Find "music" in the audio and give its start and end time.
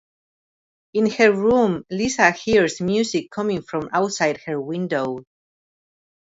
2.81-3.29